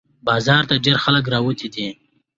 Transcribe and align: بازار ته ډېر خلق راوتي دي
بازار 0.27 0.63
ته 0.69 0.75
ډېر 0.85 0.97
خلق 1.03 1.25
راوتي 1.33 1.67
دي 1.73 1.87